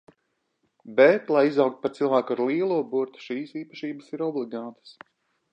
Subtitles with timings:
[0.99, 4.99] Bet, lai izaugtu par cilvēku ar lielo burtu, šīs īpašības ir obligātas.